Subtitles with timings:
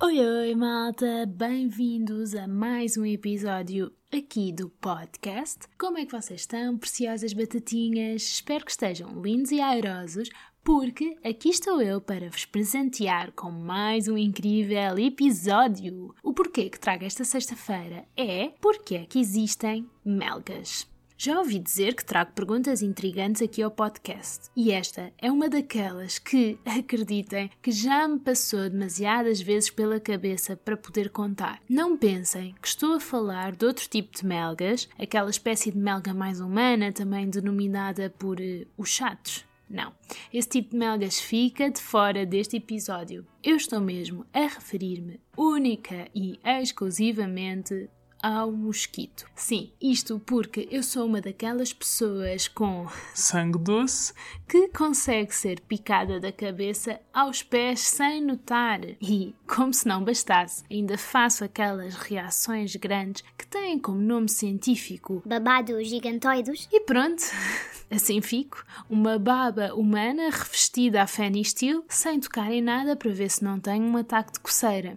[0.00, 1.26] Oi, oi, malta!
[1.26, 5.66] Bem-vindos a mais um episódio aqui do podcast.
[5.76, 8.22] Como é que vocês estão, preciosas batatinhas?
[8.22, 10.30] Espero que estejam lindos e airosos,
[10.62, 16.14] porque aqui estou eu para vos presentear com mais um incrível episódio.
[16.22, 20.88] O porquê que trago esta sexta-feira é porque é que existem melgas.
[21.20, 26.16] Já ouvi dizer que trago perguntas intrigantes aqui ao podcast e esta é uma daquelas
[26.16, 31.60] que, acreditem, que já me passou demasiadas vezes pela cabeça para poder contar.
[31.68, 36.14] Não pensem que estou a falar de outro tipo de melgas, aquela espécie de melga
[36.14, 39.44] mais humana, também denominada por uh, os chatos.
[39.68, 39.92] Não,
[40.32, 43.26] esse tipo de melgas fica de fora deste episódio.
[43.42, 47.90] Eu estou mesmo a referir-me única e exclusivamente
[48.22, 49.26] ao mosquito.
[49.34, 54.12] Sim, isto porque eu sou uma daquelas pessoas com sangue doce
[54.48, 58.80] que consegue ser picada da cabeça aos pés sem notar.
[59.00, 65.22] E, como se não bastasse, ainda faço aquelas reações grandes que têm como nome científico
[65.24, 66.68] babados gigantoides.
[66.72, 67.22] E pronto,
[67.90, 73.44] assim fico, uma baba humana revestida a fenistil, sem tocar em nada para ver se
[73.44, 74.96] não tenho um ataque de coceira.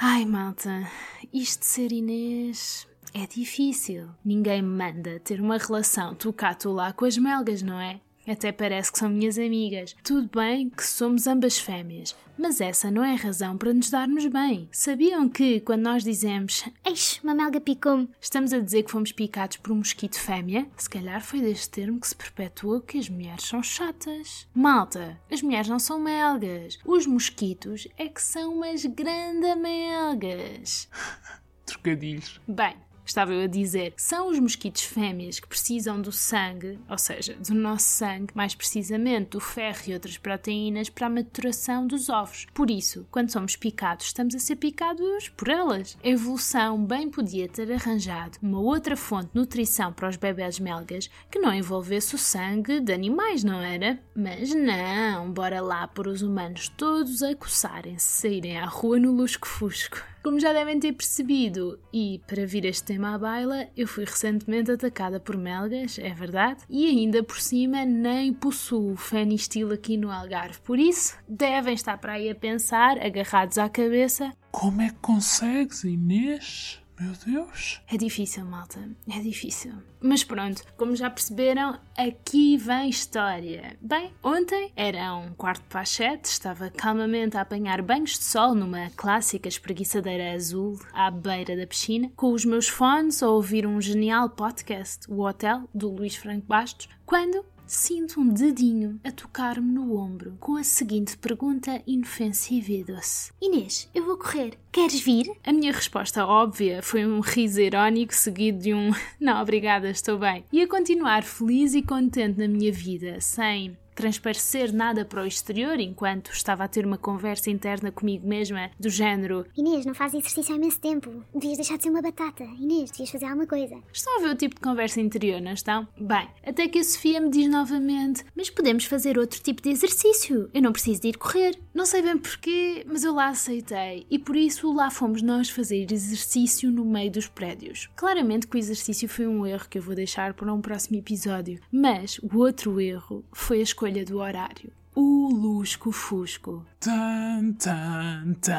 [0.00, 0.88] Ai, malta,
[1.32, 4.08] isto de ser Inês é difícil.
[4.24, 8.00] Ninguém manda ter uma relação tu cá, tu lá com as melgas, não é?
[8.28, 9.96] Até parece que são minhas amigas.
[10.04, 14.68] Tudo bem que somos ambas fêmeas, mas essa não é razão para nos darmos bem.
[14.70, 19.56] Sabiam que, quando nós dizemos Eixe, uma melga picou-me, estamos a dizer que fomos picados
[19.56, 20.68] por um mosquito fêmea?
[20.76, 24.46] Se calhar foi deste termo que se perpetuou que as mulheres são chatas.
[24.54, 26.78] Malta, as mulheres não são melgas.
[26.84, 30.88] Os mosquitos é que são umas grandes melgas.
[31.64, 32.40] Trocadilhos.
[32.46, 32.74] Bem,
[33.08, 37.54] estava eu a dizer, são os mosquitos fêmeas que precisam do sangue, ou seja, do
[37.54, 42.46] nosso sangue, mais precisamente do ferro e outras proteínas para a maturação dos ovos.
[42.54, 45.96] Por isso, quando somos picados, estamos a ser picados por elas.
[46.02, 51.10] A evolução bem podia ter arranjado uma outra fonte de nutrição para os bebés melgas
[51.30, 53.98] que não envolvesse o sangue de animais, não era?
[54.14, 59.98] Mas não, bora lá por os humanos todos a coçarem-se, saírem à rua no lusco-fusco.
[60.22, 64.70] Como já devem ter percebido, e para vir este tema à baila, eu fui recentemente
[64.70, 70.60] atacada por melgas, é verdade, e ainda por cima nem possuo fenistil aqui no Algarve,
[70.62, 74.32] por isso devem estar para aí a pensar, agarrados à cabeça.
[74.50, 76.82] Como é que consegues, Inês?
[77.00, 77.80] Meu Deus!
[77.88, 79.72] É difícil, malta, é difícil.
[80.00, 83.76] Mas pronto, como já perceberam, aqui vem história.
[83.80, 88.54] Bem, ontem era um quarto para as sete, estava calmamente a apanhar banhos de sol
[88.54, 93.80] numa clássica espreguiçadeira azul à beira da piscina, com os meus fones a ouvir um
[93.80, 99.96] genial podcast, O Hotel, do Luís Franco Bastos, quando sinto um dedinho a tocar-me no
[99.96, 104.58] ombro com a seguinte pergunta inofensiva e doce: Inês, eu vou correr.
[104.72, 105.30] Queres vir?
[105.44, 108.90] A minha resposta óbvia foi um riso irónico seguido de um
[109.20, 110.44] não, obrigada, estou bem.
[110.52, 115.80] E a continuar feliz e contente na minha vida, sem transparecer nada para o exterior
[115.80, 120.54] enquanto estava a ter uma conversa interna comigo mesma do género Inês, não faz exercício
[120.54, 121.24] há imenso tempo.
[121.34, 122.44] Devias deixar de ser uma batata.
[122.44, 123.76] Inês, devias fazer alguma coisa.
[123.92, 125.88] Estão a ver o tipo de conversa interior, não estão?
[126.00, 130.48] Bem, até que a Sofia me diz novamente Mas podemos fazer outro tipo de exercício.
[130.54, 131.58] Eu não preciso de ir correr.
[131.74, 135.90] Não sei bem porquê, mas eu lá aceitei e por isso lá fomos nós fazer
[135.90, 137.88] exercício no meio dos prédios.
[137.96, 141.60] Claramente que o exercício foi um erro que eu vou deixar para um próximo episódio,
[141.72, 144.77] mas o outro erro foi a escolha do horário.
[145.00, 146.66] O lusco-fusco.
[146.80, 148.56] Tan, tan, tan.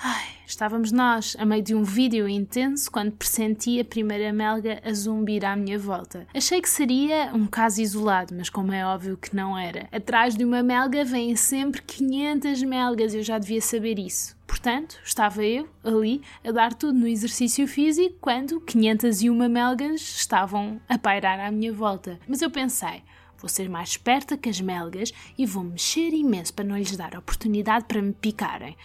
[0.00, 4.92] Ai, estávamos nós a meio de um vídeo intenso quando pressenti a primeira melga a
[4.94, 6.28] zumbir à minha volta.
[6.32, 9.88] Achei que seria um caso isolado, mas como é óbvio que não era.
[9.90, 14.36] Atrás de uma melga vêm sempre 500 melgas, eu já devia saber isso.
[14.46, 20.96] Portanto, estava eu ali a dar tudo no exercício físico quando 501 melgas estavam a
[20.96, 22.20] pairar à minha volta.
[22.28, 23.02] Mas eu pensei,
[23.40, 27.16] vou ser mais esperta que as melgas e vou mexer imenso para não lhes dar
[27.16, 28.76] oportunidade para me picarem.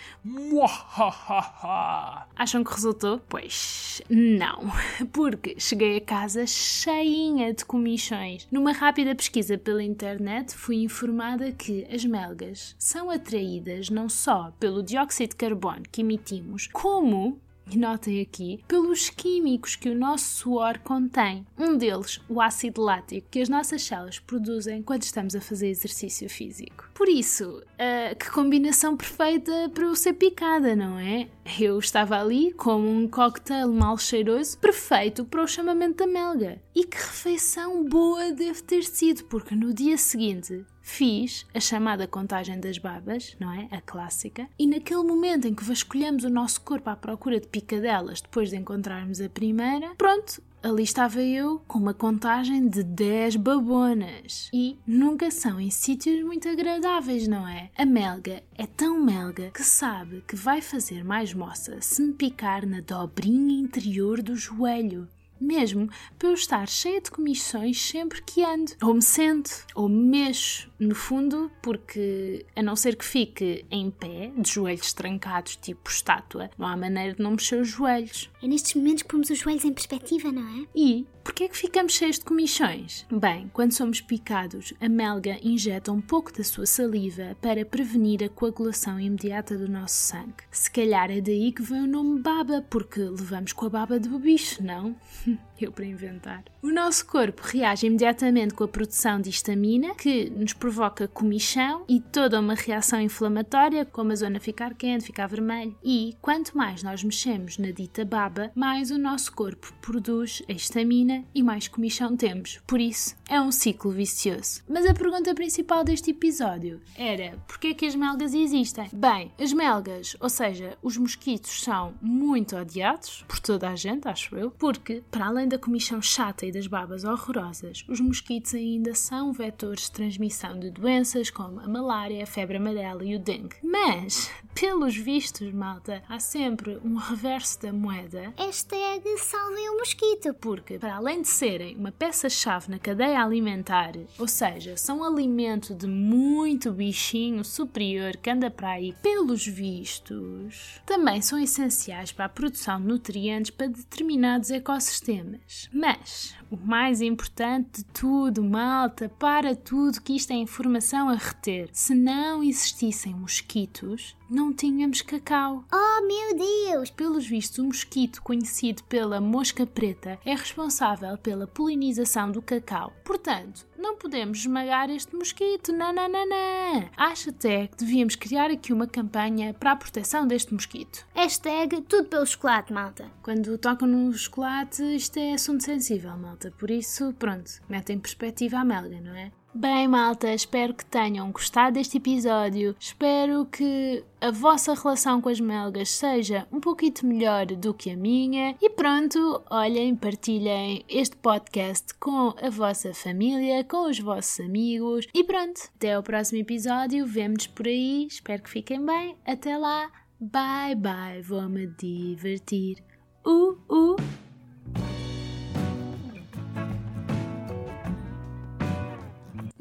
[2.35, 3.19] Acham que resultou?
[3.27, 4.71] Pois não,
[5.11, 8.47] porque cheguei a casa cheinha de comichões.
[8.51, 14.81] Numa rápida pesquisa pela internet, fui informada que as melgas são atraídas não só pelo
[14.81, 17.39] dióxido de carbono que emitimos, como
[17.71, 21.45] e notem aqui, pelos químicos que o nosso suor contém.
[21.57, 26.29] Um deles, o ácido lático, que as nossas células produzem quando estamos a fazer exercício
[26.29, 26.89] físico.
[26.93, 31.27] Por isso, uh, que combinação perfeita para eu ser picada, não é?
[31.59, 36.61] Eu estava ali como um cocktail mal cheiroso, perfeito para o chamamento da melga.
[36.73, 42.59] E que refeição boa deve ter sido, porque no dia seguinte fiz a chamada contagem
[42.59, 43.67] das babas, não é?
[43.71, 44.47] A clássica.
[44.57, 48.55] E naquele momento em que vasculhamos o nosso corpo à procura de picadelas depois de
[48.55, 54.49] encontrarmos a primeira, pronto, ali estava eu com uma contagem de 10 babonas.
[54.53, 57.71] E nunca são em sítios muito agradáveis, não é?
[57.75, 62.63] A melga é tão melga que sabe que vai fazer mais moça se me picar
[62.65, 65.09] na dobrinha interior do joelho
[65.39, 68.71] mesmo para eu estar cheia de comissões sempre que ando.
[68.81, 73.91] Ou me sento, ou me mexo, no fundo, porque a não ser que fique em
[73.91, 78.29] pé, de joelhos trancados, tipo estátua, não há maneira de não mexer os joelhos.
[78.41, 80.67] É nestes momentos que pomos os joelhos em perspectiva, não é?
[80.75, 83.03] E porquê é que ficamos cheios de comichões?
[83.11, 88.29] Bem, quando somos picados, a melga injeta um pouco da sua saliva para prevenir a
[88.29, 90.43] coagulação imediata do nosso sangue.
[90.51, 94.19] Se calhar é daí que vem o nome baba, porque levamos com a baba do
[94.19, 94.95] bicho, não?
[95.63, 96.43] eu para inventar.
[96.61, 101.99] O nosso corpo reage imediatamente com a produção de histamina, que nos provoca comichão e
[101.99, 105.77] toda uma reação inflamatória, como a zona ficar quente, ficar vermelho.
[105.83, 111.23] E quanto mais nós mexemos na dita baba, mais o nosso corpo produz a histamina
[111.33, 112.59] e mais comichão temos.
[112.65, 114.63] Por isso, é um ciclo vicioso.
[114.67, 118.89] Mas a pergunta principal deste episódio era: porquê que as melgas existem?
[118.91, 124.35] Bem, as melgas, ou seja, os mosquitos, são muito odiados por toda a gente, acho
[124.35, 129.31] eu, porque, para além da comichão chata e das babas horrorosas, os mosquitos ainda são
[129.31, 133.55] vetores de transmissão de doenças como a malária, a febre amarela e o dengue.
[133.63, 138.33] Mas, pelos vistos, malta, há sempre um reverso da moeda.
[138.37, 140.33] Hashtag salvem o mosquito.
[140.33, 145.87] Porque, para além de serem uma peça-chave na cadeia alimentar, ou seja, são alimento de
[145.87, 152.79] muito bichinho superior que anda para aí, pelos vistos, também são essenciais para a produção
[152.79, 155.34] de nutrientes para determinados ecossistemas.
[155.73, 161.69] Mas, o mais importante de tudo, malta, para tudo que isto é informação a reter.
[161.73, 165.63] Se não existissem mosquitos, não tínhamos cacau.
[165.71, 166.89] Oh meu Deus!
[166.89, 172.91] Pelos vistos, o mosquito, conhecido pela mosca preta, é responsável pela polinização do cacau.
[173.03, 176.89] Portanto, não podemos esmagar este mosquito, nananana.
[176.97, 181.05] Acho até que devíamos criar aqui uma campanha para a proteção deste mosquito.
[181.13, 183.11] Hashtag tudo pelo chocolate, malta.
[183.21, 186.51] Quando tocam no chocolate, isto é assunto sensível, malta.
[186.57, 189.31] Por isso, pronto, mete em perspectiva a melga, não é?
[189.57, 192.75] Bem, malta, espero que tenham gostado deste episódio.
[192.77, 197.95] Espero que a vossa relação com as melgas seja um pouquinho melhor do que a
[197.95, 198.57] minha.
[198.61, 205.07] E pronto, olhem, partilhem este podcast com a vossa família, com os vossos amigos.
[205.13, 207.07] E pronto, até ao próximo episódio.
[207.07, 208.07] Vemo-nos por aí.
[208.07, 209.15] Espero que fiquem bem.
[209.25, 209.89] Até lá.
[210.19, 211.21] Bye bye.
[211.21, 212.83] Vou-me divertir.
[213.25, 214.24] Uh, uh.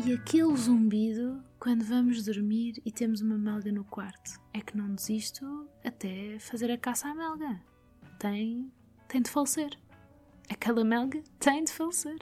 [0.07, 4.39] E aquele zumbido quando vamos dormir e temos uma melga no quarto.
[4.53, 7.59] É que não desisto até fazer a caça à melga.
[8.19, 8.71] Tem,
[9.09, 9.71] tem de falecer.
[10.51, 12.19] Aquela melga tem de falecer.